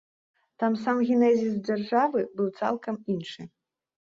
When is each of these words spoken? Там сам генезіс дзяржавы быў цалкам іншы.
Там 0.61 0.77
сам 0.85 1.01
генезіс 1.09 1.53
дзяржавы 1.67 2.25
быў 2.41 2.47
цалкам 2.63 2.95
іншы. 3.19 3.41